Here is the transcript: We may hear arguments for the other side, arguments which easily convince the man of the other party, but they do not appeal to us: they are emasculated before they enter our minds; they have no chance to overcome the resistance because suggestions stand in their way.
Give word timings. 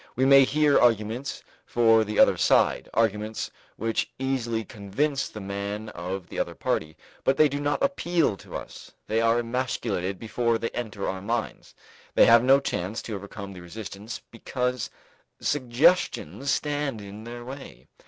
We 0.15 0.25
may 0.25 0.45
hear 0.45 0.79
arguments 0.79 1.43
for 1.63 2.03
the 2.03 2.17
other 2.17 2.35
side, 2.35 2.89
arguments 2.91 3.51
which 3.75 4.09
easily 4.17 4.65
convince 4.65 5.27
the 5.29 5.39
man 5.41 5.89
of 5.89 6.27
the 6.29 6.39
other 6.39 6.55
party, 6.55 6.97
but 7.23 7.37
they 7.37 7.47
do 7.47 7.59
not 7.59 7.83
appeal 7.83 8.35
to 8.37 8.55
us: 8.55 8.93
they 9.05 9.21
are 9.21 9.37
emasculated 9.37 10.17
before 10.17 10.57
they 10.57 10.69
enter 10.71 11.07
our 11.07 11.21
minds; 11.21 11.75
they 12.15 12.25
have 12.25 12.43
no 12.43 12.59
chance 12.59 13.03
to 13.03 13.15
overcome 13.15 13.53
the 13.53 13.61
resistance 13.61 14.19
because 14.31 14.89
suggestions 15.39 16.49
stand 16.49 16.99
in 16.99 17.23
their 17.23 17.45
way. 17.45 17.87